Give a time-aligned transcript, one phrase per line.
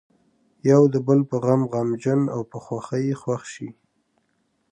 [0.69, 3.69] یو د بل په غم غمجن او په خوښۍ یې خوښ شي.